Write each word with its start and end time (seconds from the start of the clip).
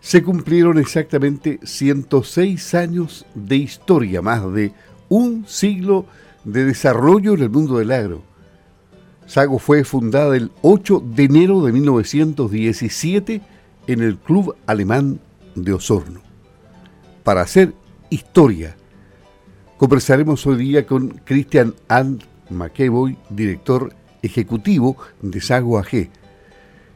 se 0.00 0.22
cumplieron 0.22 0.78
exactamente 0.78 1.60
106 1.62 2.74
años 2.74 3.26
de 3.34 3.56
historia, 3.56 4.22
más 4.22 4.52
de 4.52 4.72
un 5.08 5.46
siglo 5.46 6.06
de 6.44 6.64
desarrollo 6.64 7.34
en 7.34 7.42
el 7.42 7.50
mundo 7.50 7.78
del 7.78 7.92
agro. 7.92 8.22
Sago 9.26 9.58
fue 9.58 9.84
fundada 9.84 10.36
el 10.36 10.50
8 10.62 11.04
de 11.14 11.24
enero 11.24 11.62
de 11.62 11.72
1917 11.72 13.40
en 13.86 14.00
el 14.00 14.16
Club 14.16 14.56
Alemán 14.66 15.20
de 15.54 15.72
Osorno. 15.72 16.20
Para 17.22 17.42
hacer 17.42 17.74
historia, 18.08 18.76
conversaremos 19.76 20.46
hoy 20.46 20.56
día 20.56 20.86
con 20.86 21.10
Christian 21.24 21.74
And 21.88 22.24
McEvoy, 22.48 23.16
director 23.28 23.94
ejecutivo 24.22 24.96
de 25.22 25.40
Sago 25.40 25.78
AG, 25.78 26.08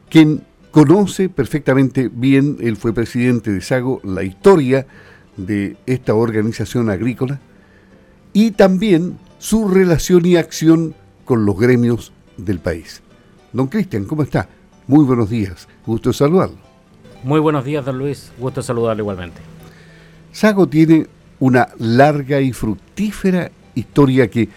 quien 0.09 0.43
conoce 0.75 1.29
perfectamente 1.29 2.09
bien, 2.13 2.57
él 2.59 2.75
fue 2.75 2.91
presidente 2.91 3.49
de 3.49 3.61
Sago, 3.61 4.01
la 4.03 4.23
historia 4.23 4.85
de 5.37 5.77
esta 5.85 6.13
organización 6.13 6.89
agrícola 6.89 7.39
y 8.33 8.51
también 8.51 9.17
su 9.37 9.69
relación 9.69 10.25
y 10.25 10.35
acción 10.35 10.93
con 11.23 11.45
los 11.45 11.57
gremios 11.57 12.11
del 12.35 12.59
país. 12.59 13.01
Don 13.53 13.67
Cristian, 13.67 14.03
¿cómo 14.03 14.23
está? 14.23 14.49
Muy 14.85 15.05
buenos 15.05 15.29
días, 15.29 15.65
gusto 15.85 16.11
saludarlo. 16.11 16.57
Muy 17.23 17.39
buenos 17.39 17.63
días, 17.63 17.85
don 17.85 17.97
Luis, 17.97 18.33
gusto 18.37 18.61
saludarlo 18.61 19.01
igualmente. 19.01 19.39
Sago 20.33 20.67
tiene 20.67 21.07
una 21.39 21.69
larga 21.77 22.41
y 22.41 22.51
fructífera 22.51 23.49
historia 23.75 24.29
que 24.29 24.49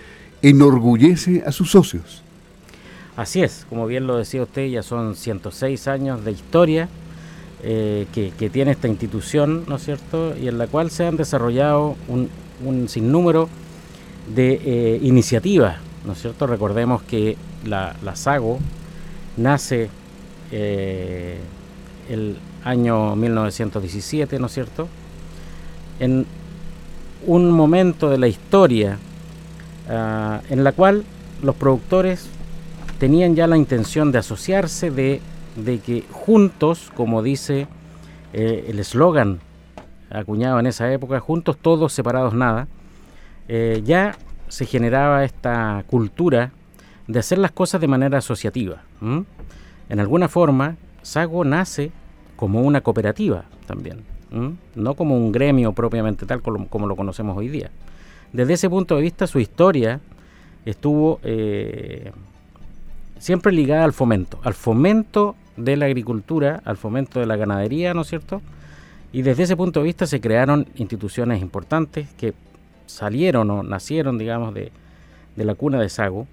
enorgullece 0.43 1.45
a 1.47 1.53
sus 1.53 1.71
socios. 1.71 2.25
Así 3.19 3.43
es, 3.43 3.67
como 3.69 3.89
bien 3.89 4.07
lo 4.07 4.17
decía 4.17 4.45
usted, 4.45 4.69
ya 4.69 4.85
son 4.85 5.17
106 5.17 5.89
años 5.89 6.25
de 6.25 6.31
historia 6.31 6.89
eh, 7.65 8.07
que, 8.15 8.49
tiene 8.49 8.71
esta 8.71 8.87
institución, 8.87 9.65
¿no 9.67 9.75
es 9.75 9.85
cierto? 9.85 10.37
Y 10.37 10.47
en 10.47 10.57
la 10.57 10.69
cual 10.69 10.93
se 10.93 11.05
han 11.05 11.17
desarrollado 11.17 11.97
un, 12.07 12.89
sinnúmero 12.89 13.49
de 14.33 14.61
eh, 14.65 15.01
iniciativas, 15.03 15.79
¿no 16.07 16.13
es 16.13 16.23
cierto? 16.23 16.47
Recordemos 16.47 17.03
que 17.03 17.37
la, 17.67 17.97
SAGO 18.15 18.61
nace 19.37 19.91
eh, 20.53 21.39
el 22.09 22.37
año 22.63 23.17
1917, 23.17 24.39
¿no 24.39 24.47
es 24.47 24.53
cierto? 24.53 24.87
En 25.99 26.25
un 27.27 27.51
momento 27.51 28.11
de 28.11 28.19
la 28.19 28.29
historia 28.29 28.97
ah, 29.91 30.41
en 30.49 30.63
la 30.63 30.71
cual 30.71 31.03
los 31.43 31.57
productores 31.57 32.29
tenían 32.99 33.35
ya 33.35 33.47
la 33.47 33.57
intención 33.57 34.13
de 34.13 34.19
asociarse, 34.19 34.91
de, 34.91 35.21
que 35.85 36.05
juntos, 36.11 36.93
como 36.95 37.23
dice 37.23 37.67
eh, 38.33 38.67
el 38.69 38.79
eslogan 38.79 39.41
acuñado 40.11 40.59
en 40.61 40.67
esa 40.67 40.93
época, 40.93 41.21
juntos 41.21 41.57
todos, 41.61 41.93
separados 41.93 42.35
nada, 42.35 42.69
eh, 43.49 43.83
ya 43.85 44.17
se 44.49 44.67
generaba 44.67 45.25
esta 45.25 45.85
cultura 45.87 46.53
de 47.07 47.19
hacer 47.19 47.39
las 47.39 47.53
cosas 47.53 47.81
de 47.81 47.89
manera 47.89 48.19
asociativa. 48.19 48.83
En 49.01 50.01
alguna 50.01 50.29
forma, 50.29 50.77
Sago 51.03 51.45
nace 51.45 51.91
como 52.37 52.63
una 52.63 52.81
cooperativa 52.81 53.45
también, 53.67 54.05
no 54.75 54.95
como 54.95 55.17
un 55.17 55.33
gremio 55.33 55.73
propiamente 55.73 56.27
tal 56.27 56.43
como, 56.43 56.87
lo 56.87 56.97
conocemos 56.97 57.37
hoy 57.37 57.49
día. 57.49 57.71
Desde 58.33 58.55
ese 58.55 58.69
punto 58.69 58.97
de 58.97 59.03
vista, 59.03 59.27
su 59.27 59.39
historia 59.41 60.01
estuvo 60.67 61.19
eh, 61.23 62.13
siempre 63.19 63.53
ligada 63.53 63.85
al 63.85 63.93
fomento, 63.93 64.41
al 64.43 64.55
fomento 64.55 65.37
de 65.57 65.77
la 65.77 65.87
agricultura, 65.87 66.63
al 66.65 66.77
fomento 66.77 67.21
de 67.21 67.27
la 67.27 67.37
ganadería, 67.37 67.95
¿no 67.95 68.03
es 68.03 68.09
cierto? 68.09 68.41
Y 69.13 69.23
desde 69.23 69.45
ese 69.45 69.57
punto 69.57 69.81
de 69.81 69.85
vista 69.85 70.07
se 70.07 70.21
crearon 70.21 70.67
instituciones 70.77 71.41
importantes 71.41 72.09
que 72.17 72.35
salieron 72.87 73.51
o 73.51 73.63
nacieron, 73.63 74.19
digamos, 74.19 74.55
de, 74.55 74.73
la 75.37 75.55
cuna 75.55 75.81
de 75.81 75.89
Sago, 75.89 76.27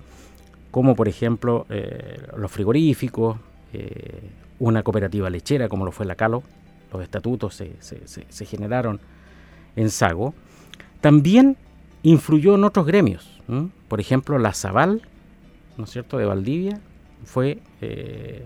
como 0.72 0.96
por 0.96 1.08
ejemplo 1.08 1.68
eh, 1.70 2.24
los 2.38 2.52
frigoríficos, 2.52 3.38
eh, 3.72 4.30
una 4.58 4.82
cooperativa 4.82 5.30
lechera 5.30 5.70
como 5.70 5.86
lo 5.86 5.92
fue 5.92 6.06
la 6.06 6.16
Calo, 6.16 6.42
los 6.92 7.04
estatutos 7.04 7.56
se, 7.56 8.46
generaron 8.46 9.00
en 9.76 9.90
Sago. 9.90 10.34
También 11.02 11.58
influyó 12.04 12.56
en 12.56 12.64
otros 12.64 12.86
gremios, 12.86 13.42
por 13.88 14.00
ejemplo 14.00 14.40
la 14.40 14.54
Zaval, 14.54 15.04
¿no 15.78 15.84
es 15.84 15.92
cierto?, 15.92 16.18
de 16.18 16.26
Valdivia, 16.26 16.80
fue, 17.26 17.60
eh, 17.82 18.46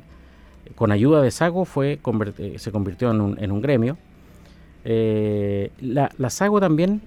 con 0.75 0.91
ayuda 0.91 1.21
de 1.21 1.31
Sago, 1.31 1.65
fue, 1.65 1.99
eh, 2.37 2.55
se 2.57 2.71
convirtió 2.71 3.11
en 3.11 3.51
un, 3.51 3.61
gremio. 3.61 3.97
Eh, 4.85 5.71
la, 5.81 6.29
Sago 6.29 6.59
también 6.59 7.01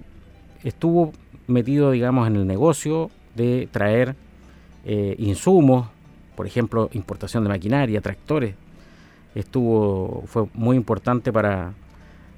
estuvo 0.63 1.11
metido, 1.47 1.91
digamos, 1.91 2.27
en 2.27 2.35
el 2.35 2.47
negocio 2.47 3.09
de 3.35 3.67
traer 3.71 4.15
insumos, 5.17 5.87
por 6.35 6.45
ejemplo, 6.45 6.89
importación 6.91 7.43
de 7.43 7.49
maquinaria, 7.49 8.01
tractores. 8.01 8.55
Estuvo, 9.33 10.23
fue 10.27 10.45
muy 10.53 10.75
importante 10.75 11.31
para, 11.31 11.73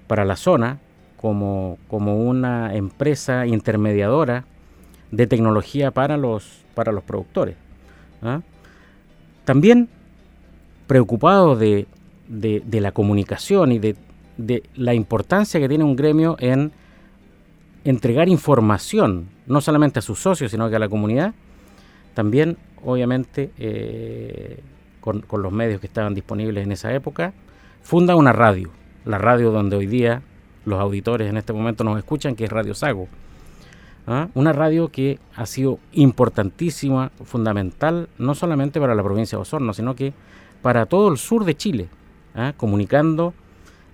para 0.08 0.26
la 0.26 0.36
zona 0.36 0.80
como, 1.20 1.80
como 1.88 2.18
una 2.18 2.76
empresa 2.76 3.48
intermediadora 3.48 4.46
de 5.12 5.26
tecnología 5.26 5.90
para 5.90 6.18
los, 6.18 6.64
para 6.76 6.92
los 6.92 7.04
productores. 7.04 7.56
¿Ah? 8.22 8.42
También 9.46 9.90
preocupado 10.88 11.56
de, 11.56 11.88
la 12.28 12.92
comunicación 12.92 13.72
y 13.72 13.80
de, 13.80 13.96
la 14.76 14.94
importancia 14.94 15.60
que 15.60 15.70
tiene 15.70 15.84
un 15.84 15.96
gremio 15.96 16.36
en 16.40 16.72
entregar 17.84 18.28
información, 18.28 19.30
no 19.46 19.62
solamente 19.62 20.00
a 20.00 20.02
sus 20.02 20.20
socios, 20.20 20.52
sino 20.52 20.70
que 20.70 20.76
a 20.76 20.80
la 20.80 20.90
comunidad, 20.90 21.34
también 22.14 22.58
obviamente 22.84 23.52
eh, 23.58 24.60
con, 25.02 25.22
con, 25.22 25.42
los 25.42 25.52
medios 25.52 25.80
que 25.80 25.88
estaban 25.88 26.14
disponibles 26.16 26.64
en 26.64 26.72
esa 26.72 26.94
época, 26.94 27.34
funda 27.84 28.16
una 28.16 28.34
radio, 28.34 28.72
la 29.06 29.18
radio 29.20 29.52
donde 29.52 29.76
hoy 29.76 29.86
día 29.86 30.22
los 30.66 30.80
auditores 30.80 31.30
en 31.30 31.38
este 31.38 31.54
momento 31.54 31.84
nos 31.84 31.98
escuchan, 31.98 32.36
que 32.36 32.46
es 32.46 32.52
Radio 32.52 32.74
Sago. 32.74 33.08
¿Ah? 34.08 34.30
Una 34.34 34.54
radio 34.54 34.90
que 34.90 35.20
ha 35.36 35.46
sido 35.46 35.80
importantísima, 35.94 37.12
fundamental, 37.24 38.10
no 38.18 38.36
solamente 38.36 38.80
para 38.80 38.96
la 38.96 39.04
provincia 39.04 39.38
de 39.38 39.42
Osorno, 39.42 39.74
sino 39.74 39.96
que 39.96 40.14
para 40.62 40.86
todo 40.86 41.10
el 41.10 41.18
sur 41.18 41.46
de 41.46 41.56
Chile, 41.56 41.88
¿ah? 42.36 42.54
comunicando 42.58 43.34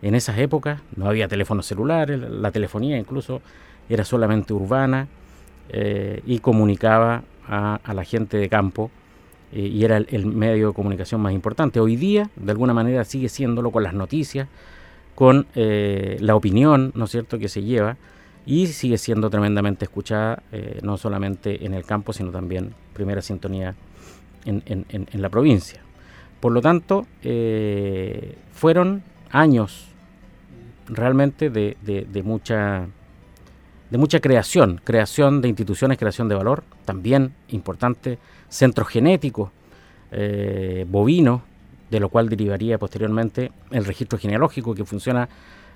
en 0.01 0.16
esas 0.16 0.38
épocas, 0.39 0.81
no 0.95 1.07
había 1.07 1.27
teléfonos 1.27 1.66
celulares, 1.66 2.19
la 2.19 2.51
telefonía 2.51 2.97
incluso 2.97 3.41
era 3.89 4.03
solamente 4.03 4.53
urbana 4.53 5.07
eh, 5.69 6.22
y 6.25 6.39
comunicaba 6.39 7.23
a, 7.47 7.79
la 7.93 8.03
gente 8.03 8.38
de 8.38 8.49
campo 8.49 8.89
eh, 9.51 9.59
y 9.59 9.83
era 9.83 9.97
el, 9.97 10.25
medio 10.25 10.69
de 10.69 10.73
comunicación 10.73 11.22
más 11.22 11.33
importante. 11.33 11.79
Hoy 11.79 11.97
día, 11.97 12.29
de 12.35 12.51
alguna 12.51 12.73
manera, 12.73 13.03
sigue 13.03 13.29
siéndolo 13.29 13.72
con 13.72 13.83
las 13.83 13.93
noticias, 13.93 14.47
con 15.13 15.47
eh, 15.55 16.17
la 16.19 16.35
opinión, 16.35 16.91
¿no 16.95 17.05
es 17.05 17.11
cierto?, 17.11 17.38
que 17.38 17.49
se 17.49 17.61
lleva 17.61 17.97
y 18.46 18.68
sigue 18.68 18.97
siendo 18.97 19.29
tremendamente 19.29 19.85
escuchada, 19.85 20.41
eh, 20.52 20.79
no 20.81 20.97
solamente 20.97 21.66
en 21.66 21.74
el 21.74 21.85
campo, 21.85 22.13
sino 22.13 22.31
también 22.31 22.74
primera 22.94 23.22
sintonía 23.22 23.75
en, 24.46 24.85
la 25.13 25.29
provincia. 25.29 25.81
Por 26.40 26.52
lo 26.52 26.62
tanto, 26.62 27.06
eh, 27.22 28.35
fueron 28.53 29.03
años 29.29 29.88
realmente 30.88 31.50
de, 31.50 31.75
mucha 32.24 32.88
de 33.90 33.97
mucha 33.97 34.19
creación, 34.19 34.81
creación 34.84 35.41
de 35.41 35.50
instituciones, 35.50 35.97
creación 35.97 36.28
de 36.28 36.35
valor, 36.35 36.63
también 36.85 37.34
importante, 37.50 38.18
centros 38.50 38.88
genéticos, 38.88 39.52
eh, 40.12 40.85
bovinos, 40.90 41.41
de 41.90 42.00
lo 42.00 42.09
cual 42.09 42.29
derivaría 42.29 42.78
posteriormente 42.78 43.52
el 43.69 43.85
registro 43.85 44.18
genealógico 44.18 44.73
que 44.73 44.85
funciona 44.85 45.28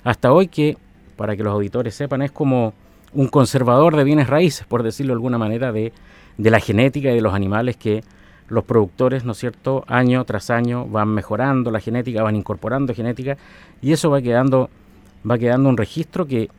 hasta 0.03 0.32
hoy, 0.32 0.47
que 0.47 0.78
para 1.16 1.35
que 1.35 1.44
los 1.44 1.53
auditores 1.53 1.96
sepan, 1.96 2.22
es 2.22 2.32
como 2.32 2.73
un 3.14 3.28
conservador 3.28 3.96
de 3.96 4.03
bienes 4.03 4.28
raíces, 4.28 4.66
por 4.67 4.84
decirlo 4.84 5.12
de 5.12 5.16
alguna 5.16 5.38
manera, 5.38 5.72
de, 5.72 5.94
la 6.38 6.59
genética 6.59 7.12
y 7.12 7.16
de 7.16 7.22
los 7.22 7.34
animales 7.34 7.78
que 7.78 8.03
los 8.50 8.64
productores, 8.66 9.23
¿no 9.23 9.32
es 9.32 9.40
cierto?, 9.40 9.84
año 9.88 10.23
tras 10.26 10.50
año 10.50 10.85
van 10.85 11.09
mejorando 11.09 11.72
la 11.72 11.79
genética, 11.79 12.22
van 12.22 12.35
incorporando 12.35 12.94
genética 12.94 13.38
y 13.82 13.94
eso 13.94 14.09
va 14.09 14.22
quedando, 14.22 14.70
va 15.29 15.38
quedando 15.38 15.70
un 15.70 15.78
registro 15.78 16.28
que 16.28 16.50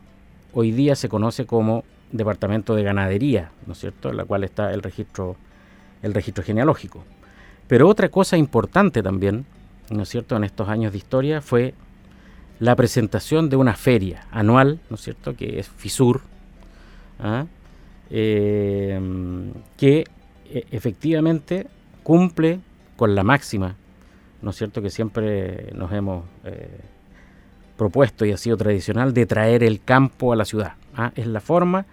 hoy 0.53 0.73
día 0.73 0.97
se 0.97 1.09
conoce 1.09 1.47
como 1.47 1.85
Departamento 2.11 2.75
de 2.75 2.83
Ganadería, 2.83 3.51
¿no 3.67 3.75
es 3.75 3.79
cierto?, 3.79 4.11
en 4.11 4.17
la 4.17 4.25
cual 4.25 4.45
está 4.45 4.73
el 4.73 4.83
registro, 4.83 5.37
el 6.03 6.15
registro 6.15 6.43
genealógico. 6.43 7.05
Pero 7.69 7.89
otra 7.89 8.09
cosa 8.09 8.37
importante 8.37 9.03
también, 9.03 9.45
¿no 9.91 10.03
es 10.03 10.09
cierto?, 10.09 10.37
en 10.37 10.45
estos 10.45 10.69
años 10.69 10.93
de 10.93 10.99
historia 10.99 11.41
fue 11.43 11.75
la 12.59 12.75
presentación 12.75 13.51
de 13.51 13.57
una 13.57 13.75
feria 13.75 14.27
anual, 14.31 14.81
¿no 14.89 14.97
es 14.97 15.03
cierto?, 15.03 15.35
que 15.35 15.59
es 15.59 15.69
FISUR, 15.69 16.21
¿ah? 17.21 17.47
eh, 18.11 19.01
que 19.77 20.05
e, 20.51 20.67
efectivamente 20.71 21.67
cumple 22.03 22.61
con 22.97 23.15
la 23.15 23.25
máxima, 23.25 23.77
¿no 24.43 24.51
es 24.51 24.57
cierto?, 24.57 24.81
que 24.81 24.91
siempre 24.91 25.73
nos 25.75 25.93
hemos 25.93 26.25
eh, 26.45 26.81
propuesto 27.77 28.25
y 28.25 28.33
ha 28.33 28.37
sido 28.37 28.57
tradicional 28.57 29.13
de 29.13 29.27
traer 29.27 29.63
el 29.63 29.83
campo 29.83 30.33
a 30.33 30.37
la 30.37 30.45
ciudad. 30.45 30.75
¿ah? 30.95 31.13
Es 31.15 31.27
la 31.27 31.41
forma 31.41 31.85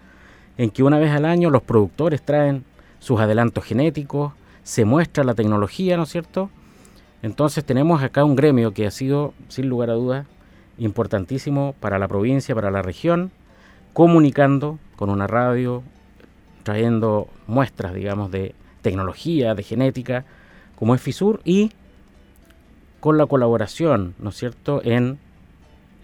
en 0.56 0.70
que 0.70 0.82
una 0.82 0.98
vez 0.98 1.10
al 1.10 1.24
año 1.24 1.50
los 1.50 1.62
productores 1.62 2.22
traen 2.22 2.64
sus 3.00 3.20
adelantos 3.20 3.64
genéticos, 3.64 4.32
se 4.62 4.86
muestra 4.86 5.24
la 5.24 5.34
tecnología, 5.34 5.96
¿no 5.96 6.04
es 6.04 6.08
cierto? 6.08 6.48
Entonces 7.22 7.64
tenemos 7.64 8.02
acá 8.02 8.24
un 8.24 8.34
gremio 8.34 8.72
que 8.72 8.86
ha 8.86 8.90
sido, 8.90 9.34
sin 9.48 9.68
lugar 9.68 9.90
a 9.90 9.94
dudas, 9.94 10.26
importantísimo 10.78 11.74
para 11.80 11.98
la 11.98 12.08
provincia, 12.08 12.54
para 12.54 12.70
la 12.70 12.82
región, 12.82 13.30
comunicando 13.92 14.78
con 14.96 15.10
una 15.10 15.26
radio, 15.26 15.82
trayendo 16.62 17.28
muestras, 17.46 17.94
digamos, 17.94 18.30
de 18.30 18.54
tecnología, 18.82 19.54
de 19.54 19.62
genética, 19.62 20.24
como 20.76 20.94
es 20.94 21.00
FISUR, 21.00 21.40
y 21.44 21.72
con 23.00 23.18
la 23.18 23.26
colaboración, 23.26 24.14
¿no 24.18 24.30
es 24.30 24.36
cierto?, 24.36 24.80
en 24.84 25.18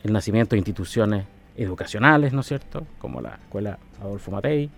el 0.04 0.12
nacimiento 0.12 0.50
de 0.50 0.58
instituciones 0.58 1.26
educacionales, 1.56 2.32
¿no 2.32 2.40
es 2.40 2.46
cierto?, 2.46 2.86
como 2.98 3.20
la 3.20 3.38
Escuela 3.42 3.78
Adolfo 4.00 4.30
Matei, 4.30 4.70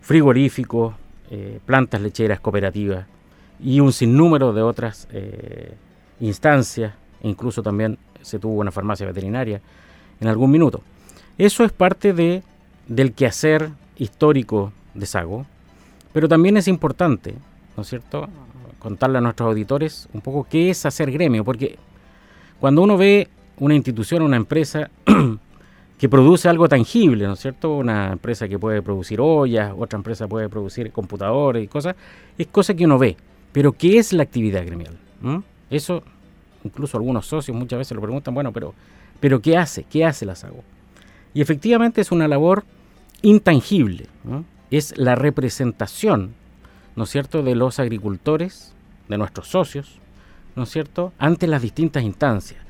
frigoríficos, 0.00 0.94
eh, 1.30 1.58
plantas 1.64 2.00
lecheras 2.00 2.40
cooperativas 2.40 3.06
y 3.60 3.80
un 3.80 3.92
sinnúmero 3.92 4.52
de 4.52 4.62
otras 4.62 5.08
eh, 5.10 5.74
instancias, 6.20 6.94
incluso 7.22 7.62
también 7.62 7.98
se 8.26 8.38
tuvo 8.38 8.60
una 8.60 8.70
farmacia 8.70 9.06
veterinaria 9.06 9.60
en 10.20 10.28
algún 10.28 10.50
minuto. 10.50 10.82
Eso 11.38 11.64
es 11.64 11.72
parte 11.72 12.12
de, 12.12 12.42
del 12.88 13.12
quehacer 13.12 13.70
histórico 13.96 14.72
de 14.94 15.06
Sago, 15.06 15.46
pero 16.12 16.28
también 16.28 16.56
es 16.56 16.68
importante, 16.68 17.34
¿no 17.76 17.82
es 17.82 17.88
cierto?, 17.88 18.28
contarle 18.78 19.18
a 19.18 19.20
nuestros 19.20 19.48
auditores 19.48 20.08
un 20.12 20.20
poco 20.20 20.46
qué 20.48 20.70
es 20.70 20.86
hacer 20.86 21.10
gremio, 21.10 21.44
porque 21.44 21.76
cuando 22.60 22.82
uno 22.82 22.96
ve 22.96 23.28
una 23.58 23.74
institución, 23.74 24.22
una 24.22 24.36
empresa 24.36 24.90
que 25.98 26.08
produce 26.08 26.48
algo 26.48 26.68
tangible, 26.68 27.26
¿no 27.26 27.34
es 27.34 27.40
cierto? 27.40 27.74
Una 27.74 28.12
empresa 28.12 28.48
que 28.48 28.58
puede 28.58 28.82
producir 28.82 29.20
ollas, 29.20 29.72
otra 29.76 29.96
empresa 29.96 30.28
puede 30.28 30.48
producir 30.48 30.92
computadores 30.92 31.64
y 31.64 31.68
cosas, 31.68 31.96
es 32.36 32.46
cosa 32.48 32.74
que 32.74 32.84
uno 32.84 32.98
ve. 32.98 33.16
Pero 33.52 33.72
¿qué 33.72 33.98
es 33.98 34.12
la 34.12 34.22
actividad 34.22 34.64
gremial? 34.64 34.98
Eso, 35.70 36.02
incluso 36.66 36.96
algunos 36.96 37.26
socios 37.26 37.56
muchas 37.56 37.78
veces 37.78 37.94
lo 37.94 38.02
preguntan, 38.02 38.34
bueno, 38.34 38.52
pero, 38.52 38.74
pero 39.20 39.40
¿qué 39.40 39.56
hace? 39.56 39.84
¿Qué 39.84 40.04
hace 40.04 40.26
la 40.26 40.34
SAGO? 40.34 40.62
Y 41.32 41.40
efectivamente 41.40 42.00
es 42.00 42.12
una 42.12 42.28
labor 42.28 42.64
intangible, 43.22 44.06
es 44.70 44.96
la 44.96 45.14
representación, 45.14 46.34
¿no 46.94 47.04
es 47.04 47.10
cierto?, 47.10 47.42
de 47.42 47.54
los 47.54 47.78
agricultores, 47.78 48.72
de 49.08 49.18
nuestros 49.18 49.48
socios, 49.48 49.98
¿no 50.54 50.64
es 50.64 50.70
cierto?, 50.70 51.12
ante 51.18 51.46
las 51.46 51.62
distintas 51.62 52.02
instancias. 52.02 52.60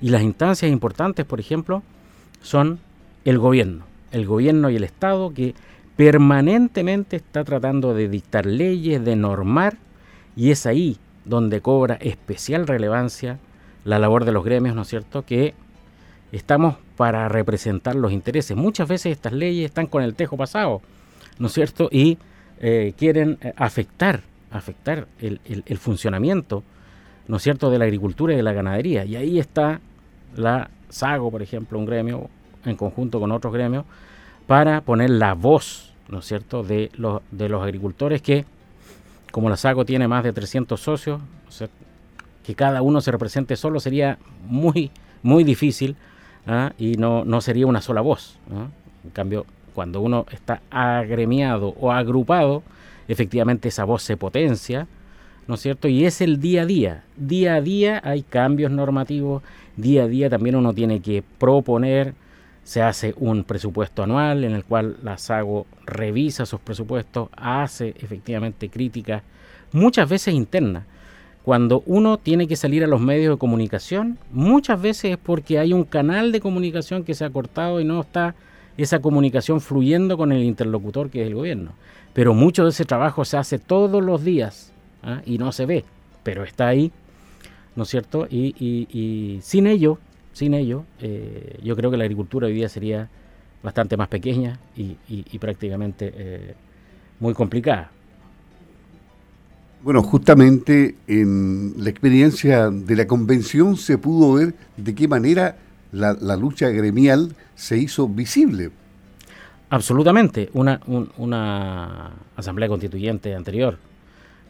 Y 0.00 0.10
las 0.10 0.22
instancias 0.22 0.70
importantes, 0.70 1.24
por 1.24 1.40
ejemplo, 1.40 1.82
son 2.42 2.78
el 3.24 3.38
gobierno, 3.38 3.84
el 4.12 4.26
gobierno 4.26 4.68
y 4.70 4.76
el 4.76 4.84
Estado 4.84 5.32
que 5.32 5.54
permanentemente 5.96 7.16
está 7.16 7.44
tratando 7.44 7.94
de 7.94 8.08
dictar 8.08 8.46
leyes, 8.46 9.04
de 9.04 9.16
normar, 9.16 9.78
y 10.36 10.50
es 10.50 10.66
ahí 10.66 10.98
donde 11.24 11.60
cobra 11.60 11.94
especial 11.94 12.66
relevancia 12.66 13.38
la 13.84 13.98
labor 13.98 14.24
de 14.24 14.32
los 14.32 14.44
gremios, 14.44 14.74
¿no 14.74 14.82
es 14.82 14.88
cierto?, 14.88 15.24
que 15.24 15.54
estamos 16.32 16.76
para 16.96 17.28
representar 17.28 17.94
los 17.94 18.12
intereses. 18.12 18.56
Muchas 18.56 18.88
veces 18.88 19.12
estas 19.12 19.32
leyes 19.32 19.66
están 19.66 19.86
con 19.86 20.02
el 20.02 20.14
tejo 20.14 20.36
pasado, 20.36 20.80
¿no 21.38 21.46
es 21.48 21.52
cierto?, 21.52 21.88
y 21.90 22.18
eh, 22.60 22.94
quieren 22.96 23.38
eh, 23.40 23.52
afectar, 23.56 24.22
afectar 24.50 25.06
el, 25.20 25.40
el 25.44 25.78
funcionamiento, 25.78 26.62
¿no 27.28 27.36
es 27.36 27.42
cierto?, 27.42 27.70
de 27.70 27.78
la 27.78 27.84
agricultura 27.84 28.32
y 28.32 28.36
de 28.36 28.42
la 28.42 28.52
ganadería. 28.52 29.04
Y 29.04 29.16
ahí 29.16 29.38
está 29.38 29.80
la 30.36 30.70
SAGO, 30.88 31.30
por 31.30 31.42
ejemplo, 31.42 31.78
un 31.78 31.86
gremio, 31.86 32.28
en 32.64 32.76
conjunto 32.76 33.20
con 33.20 33.30
otros 33.32 33.52
gremios, 33.52 33.84
para 34.46 34.80
poner 34.80 35.10
la 35.10 35.34
voz, 35.34 35.92
¿no 36.08 36.18
es 36.20 36.24
cierto?, 36.24 36.62
de 36.62 36.90
los, 36.96 37.22
de 37.30 37.48
los 37.48 37.62
agricultores 37.62 38.22
que, 38.22 38.44
como 39.34 39.50
la 39.50 39.56
SAGO 39.56 39.84
tiene 39.84 40.06
más 40.06 40.22
de 40.22 40.32
300 40.32 40.80
socios, 40.80 41.20
que 42.44 42.54
cada 42.54 42.82
uno 42.82 43.00
se 43.00 43.10
represente 43.10 43.56
solo 43.56 43.80
sería 43.80 44.16
muy, 44.46 44.92
muy 45.24 45.42
difícil 45.42 45.96
¿ah? 46.46 46.72
y 46.78 46.94
no, 46.98 47.24
no 47.24 47.40
sería 47.40 47.66
una 47.66 47.80
sola 47.80 48.00
voz. 48.00 48.38
En 49.02 49.10
cambio, 49.10 49.44
cuando 49.74 50.00
uno 50.02 50.24
está 50.30 50.62
agremiado 50.70 51.74
o 51.80 51.90
agrupado, 51.90 52.62
efectivamente 53.08 53.70
esa 53.70 53.82
voz 53.82 54.04
se 54.04 54.16
potencia, 54.16 54.86
¿no 55.48 55.56
es 55.56 55.62
cierto? 55.62 55.88
Y 55.88 56.04
es 56.04 56.20
el 56.20 56.38
día 56.38 56.62
a 56.62 56.66
día. 56.66 57.04
Día 57.16 57.56
a 57.56 57.60
día 57.60 58.00
hay 58.04 58.22
cambios 58.22 58.70
normativos, 58.70 59.42
día 59.76 60.04
a 60.04 60.06
día 60.06 60.30
también 60.30 60.54
uno 60.54 60.72
tiene 60.72 61.00
que 61.00 61.24
proponer, 61.40 62.14
se 62.64 62.82
hace 62.82 63.14
un 63.18 63.44
presupuesto 63.44 64.02
anual 64.02 64.44
en 64.44 64.52
el 64.52 64.64
cual 64.64 64.96
la 65.02 65.18
SAGO 65.18 65.66
revisa 65.86 66.42
esos 66.42 66.60
presupuestos, 66.60 67.28
hace 67.36 67.94
efectivamente 68.00 68.68
críticas, 68.68 69.22
muchas 69.72 70.08
veces 70.08 70.34
internas. 70.34 70.84
Cuando 71.44 71.82
uno 71.84 72.16
tiene 72.16 72.48
que 72.48 72.56
salir 72.56 72.82
a 72.84 72.86
los 72.86 73.00
medios 73.00 73.34
de 73.34 73.38
comunicación, 73.38 74.18
muchas 74.32 74.80
veces 74.80 75.12
es 75.12 75.18
porque 75.18 75.58
hay 75.58 75.74
un 75.74 75.84
canal 75.84 76.32
de 76.32 76.40
comunicación 76.40 77.04
que 77.04 77.14
se 77.14 77.26
ha 77.26 77.30
cortado 77.30 77.80
y 77.80 77.84
no 77.84 78.00
está 78.00 78.34
esa 78.78 79.00
comunicación 79.00 79.60
fluyendo 79.60 80.16
con 80.16 80.32
el 80.32 80.42
interlocutor 80.42 81.10
que 81.10 81.20
es 81.20 81.28
el 81.28 81.34
gobierno. 81.34 81.72
Pero 82.14 82.32
mucho 82.32 82.64
de 82.64 82.70
ese 82.70 82.86
trabajo 82.86 83.26
se 83.26 83.36
hace 83.36 83.58
todos 83.58 84.02
los 84.02 84.24
días 84.24 84.72
¿ah? 85.02 85.20
y 85.26 85.36
no 85.36 85.52
se 85.52 85.66
ve, 85.66 85.84
pero 86.22 86.44
está 86.44 86.68
ahí 86.68 86.90
¿no 87.76 87.82
es 87.82 87.88
cierto? 87.88 88.26
Y, 88.30 89.40
sin 89.42 89.66
ello, 89.66 89.98
sin 90.34 90.52
ello, 90.52 90.84
eh, 91.00 91.58
yo 91.62 91.74
creo 91.76 91.90
que 91.90 91.96
la 91.96 92.04
agricultura 92.04 92.48
hoy 92.48 92.54
día 92.54 92.68
sería 92.68 93.08
bastante 93.62 93.96
más 93.96 94.08
pequeña 94.08 94.58
y, 94.76 95.38
prácticamente 95.38 96.12
eh, 96.14 96.54
muy 97.20 97.32
complicada. 97.32 97.90
Bueno, 99.82 100.02
justamente 100.02 100.96
en 101.06 101.74
la 101.78 101.88
experiencia 101.88 102.70
de 102.70 102.96
la 102.96 103.06
convención 103.06 103.76
se 103.76 103.96
pudo 103.96 104.34
ver 104.34 104.54
de 104.76 104.94
qué 104.94 105.08
manera 105.08 105.56
la, 105.92 106.36
lucha 106.36 106.68
gremial 106.68 107.34
se 107.54 107.78
hizo 107.78 108.08
visible. 108.08 108.70
Absolutamente. 109.70 110.50
Una, 110.52 110.80
una 111.16 112.10
asamblea 112.36 112.68
constituyente 112.68 113.34
anterior, 113.34 113.78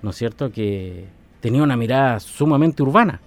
¿no 0.02 0.10
es 0.10 0.16
cierto?, 0.16 0.50
que 0.50 1.04
tenía 1.40 1.62
una 1.62 1.76
mirada 1.76 2.20
sumamente 2.20 2.82
urbana 2.82 3.20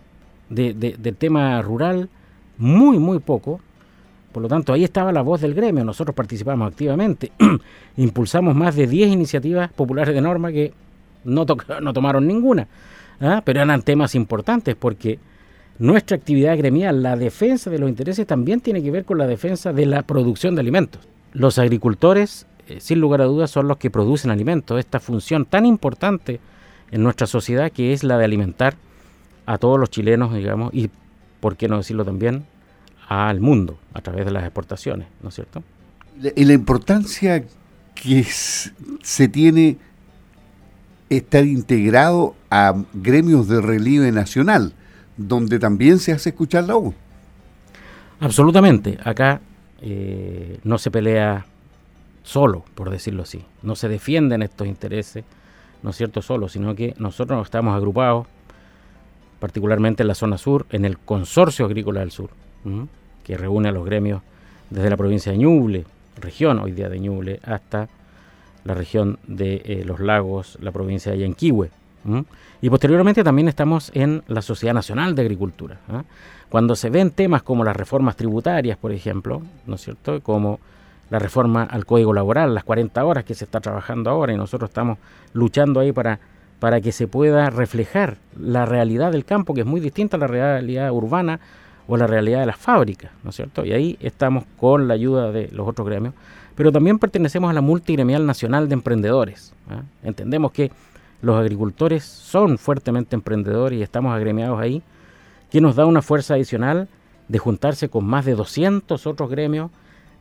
de, 0.50 0.74
del 0.74 1.15
tema 1.15 1.62
rural, 1.62 2.10
muy, 2.57 3.00
muy 3.00 3.19
poco. 3.19 3.62
Por 4.31 4.44
lo 4.44 4.50
tanto, 4.50 4.74
ahí 4.74 4.83
estaba 4.83 5.12
la 5.12 5.21
voz 5.21 5.41
del 5.41 5.53
gremio, 5.53 5.84
nosotros 5.84 6.15
participamos 6.15 6.67
activamente, 6.70 7.31
impulsamos 7.98 8.55
más 8.55 8.75
de 8.75 8.86
10 8.86 9.10
iniciativas 9.10 9.72
populares 9.72 10.13
de 10.13 10.22
norma 10.22 10.51
que 10.51 10.74
no, 11.24 11.46
no 11.81 11.93
tomaron 11.93 12.27
ninguna, 12.27 12.67
¿ah? 13.20 13.41
pero 13.43 13.62
eran 13.62 13.81
temas 13.81 14.15
importantes 14.15 14.75
porque 14.75 15.20
nuestra 15.79 16.17
actividad 16.17 16.58
gremial, 16.58 17.03
la 17.03 17.15
defensa 17.15 17.70
de 17.70 17.79
los 17.79 17.89
intereses, 17.89 18.27
también 18.27 18.62
tiene 18.62 18.81
que 18.81 18.91
ver 18.91 19.05
con 19.05 19.17
la 19.17 19.27
defensa 19.27 19.74
de 19.74 19.86
la 19.86 20.01
producción 20.03 20.55
de 20.55 20.62
alimentos. 20.62 21.01
Los 21.34 21.60
agricultores, 21.60 22.48
eh, 22.67 22.79
sin 22.79 23.00
lugar 23.00 23.22
a 23.22 23.25
dudas, 23.25 23.51
son 23.51 23.67
los 23.67 23.77
que 23.77 23.91
producen 23.91 24.31
alimentos, 24.31 24.79
esta 24.79 25.00
función 25.00 25.46
tan 25.46 25.65
importante 25.65 26.39
en 26.91 27.03
nuestra 27.03 27.27
sociedad 27.27 27.72
que 27.72 27.93
es 27.93 28.03
la 28.03 28.17
de 28.17 28.25
alimentar 28.25 28.75
a 29.46 29.58
todos 29.58 29.79
los 29.79 29.89
chilenos, 29.89 30.34
digamos, 30.34 30.74
y 30.74 30.89
por 31.39 31.55
qué 31.58 31.67
no 31.67 31.77
decirlo 31.77 32.05
también, 32.05 32.46
al 33.07 33.39
mundo 33.39 33.77
a 33.93 34.01
través 34.01 34.25
de 34.25 34.31
las 34.31 34.43
exportaciones, 34.43 35.07
¿no 35.21 35.29
es 35.29 35.35
cierto? 35.35 35.63
Y 36.35 36.45
la 36.45 36.53
importancia 36.53 37.45
que 37.95 38.23
se 38.23 39.27
tiene 39.27 39.77
estar 41.09 41.45
integrado 41.45 42.35
a 42.49 42.75
gremios 42.93 43.47
de 43.47 43.61
relieve 43.61 44.11
nacional, 44.11 44.73
donde 45.15 45.59
también 45.59 45.99
se 45.99 46.11
hace 46.11 46.29
escuchar 46.29 46.65
la 46.65 46.75
voz. 46.75 46.95
Absolutamente. 48.19 48.97
Acá 49.03 49.41
eh, 49.81 50.59
no 50.63 50.77
se 50.77 50.91
pelea 50.91 51.45
solo, 52.23 52.65
por 52.75 52.89
decirlo 52.89 53.23
así. 53.23 53.45
No 53.61 53.75
se 53.75 53.87
defienden 53.87 54.41
estos 54.41 54.67
intereses 54.67 55.23
¿no 55.83 55.91
es 55.91 55.95
cierto?, 55.95 56.21
solo, 56.21 56.49
sino 56.49 56.75
que 56.75 56.93
nosotros 56.97 57.45
estamos 57.45 57.75
agrupados, 57.75 58.27
particularmente 59.39 60.03
en 60.03 60.07
la 60.07 60.15
zona 60.15 60.37
sur, 60.37 60.65
en 60.71 60.85
el 60.85 60.97
Consorcio 60.97 61.65
Agrícola 61.65 61.99
del 61.99 62.11
Sur, 62.11 62.29
que 63.23 63.37
reúne 63.37 63.69
a 63.69 63.71
los 63.71 63.85
gremios 63.85 64.21
desde 64.69 64.89
la 64.89 64.97
provincia 64.97 65.31
de 65.31 65.37
Ñuble, 65.37 65.85
región 66.19 66.59
hoy 66.59 66.71
día 66.71 66.89
de 66.89 66.99
Ñuble, 66.99 67.39
hasta 67.43 67.87
la 68.63 68.73
región 68.73 69.19
de 69.27 69.61
eh, 69.65 69.83
los 69.85 69.99
lagos, 69.99 70.57
la 70.61 70.71
provincia 70.71 71.11
de 71.11 71.19
Yanquihue. 71.19 71.69
Y 72.61 72.69
posteriormente 72.69 73.23
también 73.23 73.49
estamos 73.49 73.91
en 73.93 74.23
la 74.27 74.41
Sociedad 74.41 74.73
Nacional 74.73 75.13
de 75.13 75.23
Agricultura. 75.23 75.79
¿ah? 75.89 76.03
Cuando 76.49 76.75
se 76.75 76.89
ven 76.89 77.11
temas 77.11 77.43
como 77.43 77.63
las 77.63 77.75
reformas 77.75 78.15
tributarias, 78.15 78.77
por 78.77 78.91
ejemplo, 78.91 79.41
¿no 79.65 79.75
es 79.75 79.81
cierto?, 79.81 80.21
como 80.21 80.59
la 81.09 81.19
reforma 81.19 81.63
al 81.63 81.85
Código 81.85 82.13
Laboral, 82.13 82.53
las 82.53 82.63
40 82.63 83.03
horas 83.03 83.23
que 83.23 83.33
se 83.33 83.45
está 83.45 83.59
trabajando 83.59 84.09
ahora 84.09 84.33
y 84.33 84.37
nosotros 84.37 84.69
estamos 84.69 84.97
luchando 85.33 85.79
ahí 85.79 85.91
para, 85.91 86.19
para 86.59 86.81
que 86.81 86.91
se 86.91 87.07
pueda 87.07 87.49
reflejar 87.49 88.17
la 88.39 88.65
realidad 88.65 89.11
del 89.11 89.25
campo, 89.25 89.53
que 89.53 89.61
es 89.61 89.67
muy 89.67 89.79
distinta 89.79 90.17
a 90.17 90.19
la 90.19 90.27
realidad 90.27 90.91
urbana 90.91 91.39
o 91.88 91.98
la 91.98 92.08
realidad 92.08 92.41
de 92.41 92.46
las 92.46 92.58
fábricas, 92.58 93.12
¿no 93.24 93.29
es 93.29 93.36
cierto? 93.36 93.65
Y 93.65 93.72
ahí 93.72 93.98
estamos 94.01 94.44
con 94.58 94.88
la 94.88 94.94
ayuda 94.94 95.32
de 95.32 95.50
los 95.51 95.67
otros 95.67 95.88
gremios, 95.88 96.13
pero 96.56 96.72
también 96.72 97.00
pertenecemos 97.00 97.50
a 97.50 97.53
la 97.53 97.62
multigremial 97.62 98.25
nacional 98.25 98.67
de 98.67 98.74
emprendedores. 98.74 99.53
¿ah? 99.70 99.82
Entendemos 100.03 100.51
que 100.51 100.72
los 101.22 101.38
agricultores 101.38 102.03
son 102.03 102.58
fuertemente 102.58 103.15
emprendedores 103.15 103.79
y 103.79 103.84
estamos 103.84 104.13
agremiados 104.13 104.60
ahí, 104.60 104.84
que 105.50 105.62
nos 105.62 105.75
da 105.75 105.86
una 105.86 106.01
fuerza 106.01 106.34
adicional 106.34 106.88
de 107.27 107.39
juntarse 107.39 107.89
con 107.89 108.06
más 108.06 108.25
de 108.25 108.36
200 108.36 109.08
otros 109.08 109.29
gremios, 109.29 109.72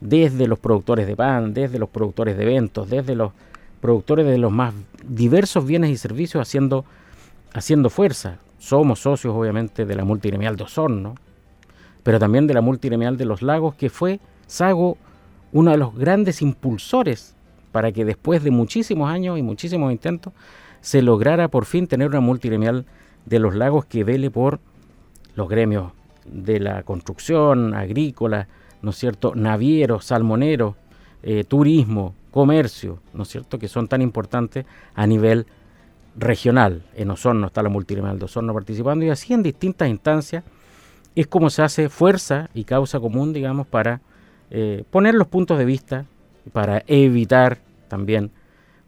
desde 0.00 0.46
los 0.46 0.58
productores 0.58 1.06
de 1.06 1.16
pan, 1.16 1.54
desde 1.54 1.78
los 1.78 1.88
productores 1.88 2.36
de 2.36 2.42
eventos, 2.42 2.90
desde 2.90 3.14
los 3.14 3.32
productores 3.80 4.26
de 4.26 4.38
los 4.38 4.52
más 4.52 4.74
diversos 5.06 5.66
bienes 5.66 5.90
y 5.90 5.96
servicios 5.96 6.42
haciendo, 6.42 6.84
haciendo 7.52 7.90
fuerza. 7.90 8.38
Somos 8.58 9.00
socios 9.00 9.34
obviamente 9.34 9.86
de 9.86 9.94
la 9.94 10.04
multigremial 10.04 10.56
de 10.56 10.64
Osorno, 10.64 11.14
pero 12.06 12.20
también 12.20 12.46
de 12.46 12.54
la 12.54 12.60
multigremial 12.60 13.16
de 13.16 13.24
los 13.24 13.42
lagos, 13.42 13.74
que 13.74 13.90
fue 13.90 14.20
Sago 14.46 14.96
uno 15.50 15.72
de 15.72 15.76
los 15.76 15.92
grandes 15.96 16.40
impulsores 16.40 17.34
para 17.72 17.90
que 17.90 18.04
después 18.04 18.44
de 18.44 18.52
muchísimos 18.52 19.10
años 19.10 19.40
y 19.40 19.42
muchísimos 19.42 19.90
intentos 19.90 20.32
se 20.80 21.02
lograra 21.02 21.48
por 21.48 21.64
fin 21.64 21.88
tener 21.88 22.10
una 22.10 22.20
multigremial 22.20 22.86
de 23.24 23.40
los 23.40 23.56
lagos 23.56 23.86
que 23.86 24.04
vele 24.04 24.30
por 24.30 24.60
los 25.34 25.48
gremios 25.48 25.94
de 26.24 26.60
la 26.60 26.84
construcción, 26.84 27.74
agrícola, 27.74 28.46
¿no 28.82 28.90
es 28.90 28.96
cierto?, 28.98 29.34
navieros, 29.34 30.04
salmoneros, 30.04 30.76
eh, 31.24 31.42
turismo, 31.42 32.14
comercio, 32.30 33.00
¿no 33.14 33.24
es 33.24 33.30
cierto?, 33.30 33.58
que 33.58 33.66
son 33.66 33.88
tan 33.88 34.00
importantes 34.00 34.64
a 34.94 35.08
nivel 35.08 35.44
regional. 36.16 36.84
En 36.94 37.10
Osorno 37.10 37.48
está 37.48 37.64
la 37.64 37.68
multigremial 37.68 38.16
de 38.20 38.26
Osorno 38.26 38.54
participando 38.54 39.04
y 39.04 39.10
así 39.10 39.34
en 39.34 39.42
distintas 39.42 39.88
instancias 39.88 40.44
es 41.16 41.26
como 41.26 41.50
se 41.50 41.62
hace 41.62 41.88
fuerza 41.88 42.50
y 42.54 42.64
causa 42.64 43.00
común, 43.00 43.32
digamos, 43.32 43.66
para 43.66 44.00
eh, 44.50 44.84
poner 44.90 45.14
los 45.14 45.26
puntos 45.26 45.58
de 45.58 45.64
vista, 45.64 46.04
para 46.52 46.84
evitar 46.86 47.58
también 47.88 48.30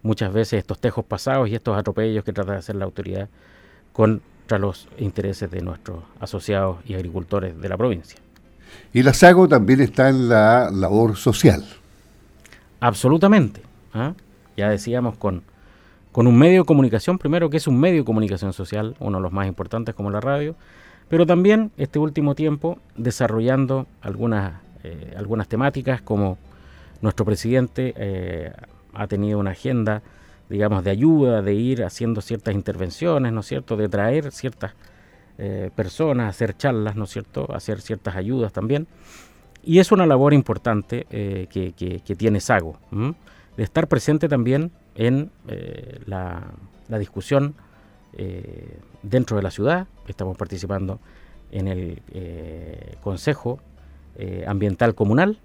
muchas 0.03 0.31
veces 0.31 0.59
estos 0.59 0.79
tejos 0.79 1.03
pasados 1.03 1.49
y 1.49 1.55
estos 1.55 1.77
atropellos 1.77 2.23
que 2.23 2.31
trata 2.31 2.53
de 2.53 2.59
hacer 2.59 2.75
la 2.75 2.85
autoridad 2.85 3.27
contra 3.91 4.59
los 4.59 4.87
intereses 4.97 5.49
de 5.51 5.61
nuestros 5.61 6.03
asociados 6.19 6.77
y 6.85 6.93
agricultores 6.93 7.59
de 7.59 7.67
la 7.67 7.75
provincia. 7.75 8.19
Y 8.93 9.03
la 9.03 9.13
SAGO 9.13 9.47
también 9.47 9.81
está 9.81 10.09
en 10.09 10.29
la 10.29 10.69
labor 10.71 11.17
social. 11.17 11.65
Absolutamente. 12.79 13.61
¿ah? 13.93 14.13
Ya 14.55 14.69
decíamos 14.69 15.17
con, 15.17 15.41
con 16.11 16.27
un 16.27 16.37
medio 16.37 16.61
de 16.61 16.65
comunicación, 16.65 17.17
primero 17.17 17.49
que 17.49 17.57
es 17.57 17.67
un 17.67 17.79
medio 17.79 18.01
de 18.01 18.05
comunicación 18.05 18.53
social, 18.53 18.95
uno 18.99 19.17
de 19.17 19.23
los 19.23 19.31
más 19.31 19.47
importantes 19.47 19.95
como 19.95 20.11
la 20.11 20.21
radio, 20.21 20.55
pero 21.09 21.25
también 21.25 21.71
este 21.77 21.99
último 21.99 22.35
tiempo 22.35 22.79
desarrollando 22.95 23.87
algunas, 24.01 24.61
eh, 24.83 25.13
algunas 25.17 25.47
temáticas 25.47 26.01
como 26.01 26.37
nuestro 27.01 27.25
presidente 27.25 27.93
eh, 27.97 28.51
ha 28.93 29.07
tenido 29.07 29.39
una 29.39 29.51
agenda, 29.51 30.01
digamos, 30.49 30.83
de 30.83 30.91
ayuda, 30.91 31.41
de 31.41 31.53
ir 31.53 31.83
haciendo 31.83 32.21
ciertas 32.21 32.53
intervenciones, 32.53 33.33
¿no 33.33 33.41
es 33.41 33.47
cierto?, 33.47 33.75
de 33.75 33.89
traer 33.89 34.31
ciertas 34.31 34.73
eh, 35.37 35.71
personas, 35.75 36.29
hacer 36.29 36.57
charlas, 36.57 36.95
¿no 36.95 37.05
es 37.05 37.11
cierto?, 37.11 37.47
hacer 37.53 37.81
ciertas 37.81 38.15
ayudas 38.15 38.51
también. 38.51 38.87
Y 39.63 39.79
es 39.79 39.91
una 39.91 40.05
labor 40.05 40.33
importante 40.33 41.05
eh, 41.09 41.47
que, 41.49 42.15
tiene 42.15 42.39
Sago, 42.39 42.77
de 42.91 43.63
estar 43.63 43.87
presente 43.87 44.27
también 44.27 44.71
en 44.95 45.31
eh, 45.47 45.99
la, 46.05 46.43
discusión 46.97 47.55
dentro 49.03 49.37
de 49.37 49.43
la 49.43 49.51
ciudad. 49.51 49.87
Estamos 50.07 50.37
participando 50.37 50.99
en 51.51 51.67
el 51.67 52.01
Consejo 53.01 53.59
Ambiental 54.45 54.95
Comunal, 54.95 55.39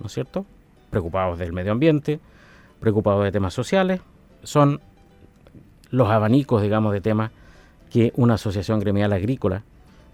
¿no 0.00 0.06
es 0.06 0.12
cierto?, 0.12 0.46
preocupados 0.90 1.38
del 1.38 1.52
medio 1.52 1.72
ambiente, 1.72 2.20
preocupados 2.80 3.24
de 3.24 3.32
temas 3.32 3.52
sociales, 3.52 4.00
son 4.42 4.80
los 5.90 6.08
abanicos, 6.08 6.62
digamos, 6.62 6.92
de 6.92 7.00
temas 7.00 7.30
que 7.90 8.12
una 8.16 8.34
asociación 8.34 8.80
gremial 8.80 9.12
agrícola, 9.12 9.62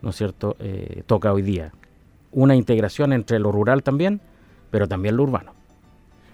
¿no 0.03 0.11
es 0.11 0.17
cierto?, 0.17 0.57
eh, 0.59 1.03
toca 1.07 1.33
hoy 1.33 1.43
día. 1.43 1.73
Una 2.33 2.55
integración 2.55 3.13
entre 3.13 3.39
lo 3.39 3.53
rural 3.53 3.83
también, 3.83 4.21
pero 4.71 4.87
también 4.89 5.17
lo 5.17 5.25
urbano. 5.25 5.53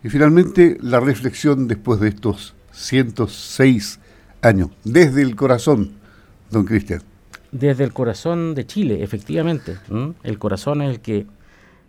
Y 0.03 0.09
finalmente, 0.09 0.79
la 0.81 1.01
reflexión 1.01 1.69
después 1.69 2.01
de 2.01 2.09
estos 2.09 2.55
106 2.73 3.99
años, 4.47 4.71
desde 4.85 5.23
el 5.23 5.37
corazón, 5.37 5.93
don 6.51 6.65
Cristian. 6.65 7.03
Desde 7.53 7.85
el 7.85 7.93
corazón 7.93 8.55
de 8.55 8.67
Chile, 8.67 9.03
efectivamente. 9.03 9.77
El 10.23 10.39
corazón 10.39 10.83
es 10.83 10.91
el 10.91 11.01
que 11.01 11.27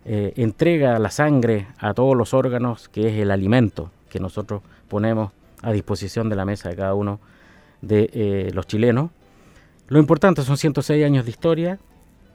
eh, 0.04 0.32
entrega 0.36 0.98
la 0.98 1.10
sangre 1.10 1.66
a 1.78 1.94
todos 1.94 2.16
los 2.16 2.34
órganos, 2.34 2.88
que 2.88 3.08
es 3.08 3.18
el 3.18 3.30
alimento 3.30 3.90
que 4.08 4.20
nosotros 4.20 4.62
ponemos 4.88 5.32
a 5.62 5.72
disposición 5.72 6.28
de 6.28 6.36
la 6.36 6.44
mesa 6.44 6.68
de 6.68 6.76
cada 6.76 6.94
uno 6.94 7.20
de 7.82 8.10
eh, 8.12 8.50
los 8.54 8.66
chilenos. 8.66 9.10
Lo 9.88 9.98
importante 9.98 10.42
son 10.42 10.56
106 10.56 11.04
años 11.04 11.24
de 11.24 11.30
historia, 11.30 11.78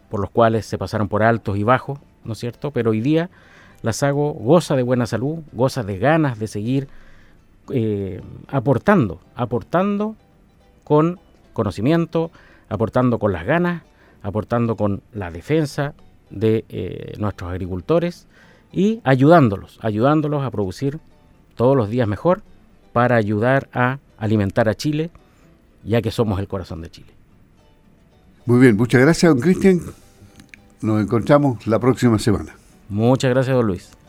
por 0.10 0.20
los 0.20 0.30
cuales 0.30 0.66
se 0.66 0.78
pasaron 0.78 1.08
por 1.08 1.24
altos 1.24 1.58
y 1.58 1.64
bajos, 1.64 2.00
¿no 2.24 2.34
es 2.34 2.40
cierto? 2.40 2.72
Pero 2.72 2.92
hoy 2.92 3.02
día 3.02 3.30
la 3.82 3.94
Sago 3.94 4.34
goza 4.34 4.76
de 4.76 4.84
buena 4.84 5.06
salud, 5.06 5.40
goza 5.52 5.84
de 5.84 5.98
ganas 5.98 6.40
de 6.40 6.48
seguir 6.48 6.88
eh, 7.70 8.22
aportando, 8.48 9.20
aportando 9.36 10.16
con 10.84 11.20
conocimiento, 11.54 12.32
aportando 12.70 13.20
con 13.20 13.32
las 13.32 13.46
ganas, 13.46 13.84
aportando 14.22 14.76
con 14.76 15.02
la 15.14 15.32
defensa 15.32 15.94
de 16.30 16.66
eh, 16.70 17.14
nuestros 17.20 17.52
agricultores 17.52 18.28
y 18.72 19.02
ayudándolos, 19.04 19.80
ayudándolos 19.82 20.44
a 20.44 20.52
producir 20.52 21.00
todos 21.56 21.78
los 21.78 21.90
días 21.90 22.08
mejor 22.08 22.42
para 22.92 23.16
ayudar 23.16 23.70
a 23.74 24.00
alimentar 24.18 24.68
a 24.70 24.76
Chile, 24.76 25.12
ya 25.84 26.02
que 26.02 26.12
somos 26.12 26.40
el 26.40 26.48
corazón 26.48 26.82
de 26.82 26.90
Chile. 26.90 27.14
Muy 28.46 28.60
bien, 28.60 28.76
muchas 28.76 29.02
gracias, 29.02 29.32
don 29.32 29.40
Cristian. 29.40 29.82
Nos 30.82 31.02
encontramos 31.02 31.66
la 31.66 31.80
próxima 31.80 32.20
semana. 32.20 32.56
Muchas 32.90 33.30
gracias, 33.30 33.56
don 33.56 33.68
Luis. 33.68 34.03